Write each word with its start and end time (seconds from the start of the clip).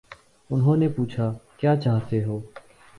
انہوں 0.49 0.77
نے 0.77 0.87
پوچھا: 0.87 1.31
کیا 1.57 1.75
چاہتے 1.75 2.23
ہو؟ 2.23 2.39